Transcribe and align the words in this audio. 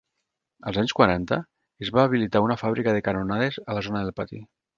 Als 0.69 0.77
anys 0.81 0.93
quaranta, 0.99 1.37
es 1.87 1.91
va 1.99 2.07
habilitar 2.09 2.41
una 2.47 2.57
fàbrica 2.63 2.97
de 2.97 3.05
canonades 3.11 3.61
a 3.67 3.79
la 3.81 3.87
zona 3.91 4.05
del 4.09 4.13
pati. 4.23 4.43